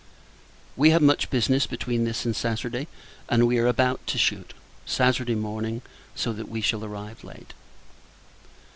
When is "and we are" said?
3.29-3.71